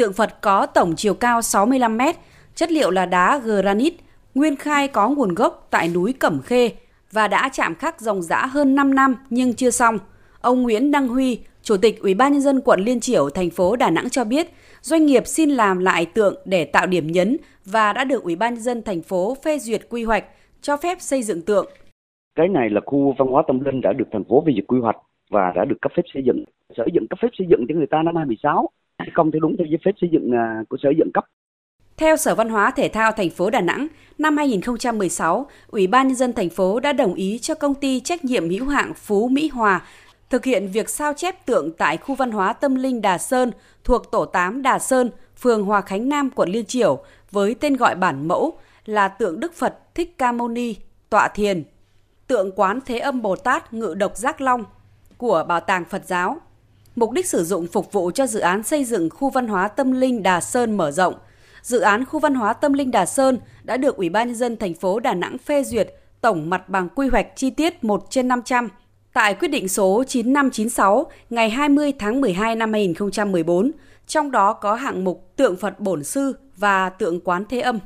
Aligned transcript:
Tượng 0.00 0.12
Phật 0.12 0.40
có 0.40 0.66
tổng 0.66 0.92
chiều 0.96 1.14
cao 1.14 1.42
65 1.42 1.98
m, 1.98 2.00
chất 2.54 2.72
liệu 2.72 2.90
là 2.90 3.06
đá 3.06 3.38
granite, 3.38 3.96
nguyên 4.34 4.56
khai 4.56 4.88
có 4.88 5.08
nguồn 5.08 5.34
gốc 5.34 5.66
tại 5.70 5.88
núi 5.88 6.12
Cẩm 6.12 6.40
Khê 6.42 6.70
và 7.12 7.28
đã 7.28 7.48
chạm 7.52 7.74
khắc 7.74 8.00
dòng 8.00 8.22
dã 8.22 8.46
hơn 8.46 8.74
5 8.74 8.94
năm 8.94 9.16
nhưng 9.30 9.54
chưa 9.54 9.70
xong. 9.70 9.98
Ông 10.40 10.62
Nguyễn 10.62 10.90
Đăng 10.90 11.08
Huy, 11.08 11.40
Chủ 11.62 11.76
tịch 11.76 12.00
Ủy 12.00 12.14
ban 12.14 12.32
nhân 12.32 12.40
dân 12.40 12.60
quận 12.64 12.80
Liên 12.80 13.00
Chiểu, 13.00 13.30
thành 13.30 13.50
phố 13.50 13.76
Đà 13.76 13.90
Nẵng 13.90 14.10
cho 14.10 14.24
biết, 14.24 14.46
doanh 14.80 15.06
nghiệp 15.06 15.26
xin 15.26 15.50
làm 15.50 15.78
lại 15.78 16.06
tượng 16.06 16.34
để 16.44 16.64
tạo 16.64 16.86
điểm 16.86 17.06
nhấn 17.06 17.36
và 17.64 17.92
đã 17.92 18.04
được 18.04 18.22
Ủy 18.22 18.36
ban 18.36 18.54
nhân 18.54 18.62
dân 18.62 18.82
thành 18.82 19.02
phố 19.02 19.36
phê 19.44 19.58
duyệt 19.58 19.80
quy 19.88 20.04
hoạch 20.04 20.24
cho 20.60 20.76
phép 20.76 21.00
xây 21.00 21.22
dựng 21.22 21.42
tượng. 21.42 21.66
Cái 22.34 22.48
này 22.48 22.70
là 22.70 22.80
khu 22.86 23.14
văn 23.18 23.28
hóa 23.28 23.42
tâm 23.46 23.60
linh 23.64 23.80
đã 23.80 23.92
được 23.92 24.08
thành 24.12 24.24
phố 24.24 24.42
phê 24.46 24.52
duyệt 24.52 24.66
quy 24.66 24.80
hoạch 24.80 24.96
và 25.30 25.52
đã 25.56 25.64
được 25.64 25.76
cấp 25.82 25.92
phép 25.96 26.02
xây 26.14 26.22
dựng. 26.26 26.44
Sở 26.76 26.84
dựng 26.94 27.06
cấp 27.10 27.18
phép 27.22 27.28
xây 27.38 27.46
dựng 27.50 27.66
cho 27.68 27.74
người 27.74 27.86
ta 27.86 28.02
năm 28.02 28.16
2016, 28.16 28.68
công 29.14 29.30
theo 29.30 29.40
đúng 29.40 29.56
theo 29.56 29.66
giấy 29.66 29.78
phép 29.84 29.92
xây 30.00 30.10
dựng 30.12 30.30
à, 30.32 30.64
của 30.68 30.76
sở 30.82 30.90
dựng 30.98 31.10
cấp. 31.14 31.24
Theo 31.96 32.16
Sở 32.16 32.34
Văn 32.34 32.48
hóa 32.48 32.70
Thể 32.70 32.88
thao 32.88 33.12
thành 33.12 33.30
phố 33.30 33.50
Đà 33.50 33.60
Nẵng, 33.60 33.86
năm 34.18 34.36
2016, 34.36 35.46
Ủy 35.68 35.86
ban 35.86 36.08
nhân 36.08 36.16
dân 36.16 36.32
thành 36.32 36.50
phố 36.50 36.80
đã 36.80 36.92
đồng 36.92 37.14
ý 37.14 37.38
cho 37.38 37.54
công 37.54 37.74
ty 37.74 38.00
trách 38.00 38.24
nhiệm 38.24 38.50
hữu 38.50 38.68
hạn 38.68 38.92
Phú 38.94 39.28
Mỹ 39.28 39.48
Hòa 39.48 39.80
thực 40.30 40.44
hiện 40.44 40.68
việc 40.68 40.88
sao 40.88 41.12
chép 41.16 41.46
tượng 41.46 41.70
tại 41.78 41.96
khu 41.96 42.14
văn 42.14 42.30
hóa 42.30 42.52
tâm 42.52 42.74
linh 42.74 43.02
Đà 43.02 43.18
Sơn 43.18 43.50
thuộc 43.84 44.10
tổ 44.10 44.24
8 44.24 44.62
Đà 44.62 44.78
Sơn, 44.78 45.10
phường 45.36 45.64
Hòa 45.64 45.80
Khánh 45.80 46.08
Nam, 46.08 46.30
quận 46.34 46.48
Liên 46.48 46.64
triểu 46.64 46.98
với 47.30 47.54
tên 47.54 47.76
gọi 47.76 47.94
bản 47.94 48.28
mẫu 48.28 48.58
là 48.84 49.08
tượng 49.08 49.40
Đức 49.40 49.54
Phật 49.54 49.94
Thích 49.94 50.18
Ca 50.18 50.32
Mâu 50.32 50.48
Ni, 50.48 50.74
tọa 51.10 51.28
thiền, 51.28 51.64
tượng 52.26 52.52
quán 52.56 52.78
Thế 52.86 52.98
Âm 52.98 53.22
Bồ 53.22 53.36
Tát 53.36 53.72
ngự 53.72 53.94
độc 53.94 54.16
giác 54.16 54.40
long 54.40 54.64
của 55.18 55.44
Bảo 55.48 55.60
tàng 55.60 55.84
Phật 55.84 56.04
giáo. 56.06 56.36
Mục 57.00 57.12
đích 57.12 57.26
sử 57.26 57.44
dụng 57.44 57.66
phục 57.66 57.92
vụ 57.92 58.10
cho 58.10 58.26
dự 58.26 58.40
án 58.40 58.62
xây 58.62 58.84
dựng 58.84 59.10
khu 59.10 59.30
văn 59.30 59.48
hóa 59.48 59.68
tâm 59.68 59.92
linh 59.92 60.22
Đà 60.22 60.40
Sơn 60.40 60.76
mở 60.76 60.90
rộng. 60.90 61.14
Dự 61.62 61.80
án 61.80 62.04
khu 62.04 62.20
văn 62.20 62.34
hóa 62.34 62.52
tâm 62.52 62.72
linh 62.72 62.90
Đà 62.90 63.06
Sơn 63.06 63.38
đã 63.62 63.76
được 63.76 63.96
Ủy 63.96 64.08
ban 64.08 64.28
nhân 64.28 64.36
dân 64.36 64.56
thành 64.56 64.74
phố 64.74 65.00
Đà 65.00 65.14
Nẵng 65.14 65.38
phê 65.38 65.64
duyệt 65.64 65.94
tổng 66.20 66.50
mặt 66.50 66.68
bằng 66.68 66.88
quy 66.94 67.08
hoạch 67.08 67.26
chi 67.36 67.50
tiết 67.50 67.84
1 67.84 68.06
trên 68.10 68.28
500 68.28 68.68
tại 69.12 69.34
quyết 69.34 69.48
định 69.48 69.68
số 69.68 70.04
9596 70.08 71.10
ngày 71.30 71.50
20 71.50 71.92
tháng 71.98 72.20
12 72.20 72.56
năm 72.56 72.72
2014, 72.72 73.70
trong 74.06 74.30
đó 74.30 74.52
có 74.52 74.74
hạng 74.74 75.04
mục 75.04 75.32
tượng 75.36 75.56
Phật 75.56 75.80
Bổn 75.80 76.04
Sư 76.04 76.36
và 76.56 76.88
tượng 76.88 77.20
Quán 77.20 77.44
Thế 77.48 77.60
Âm. 77.60 77.78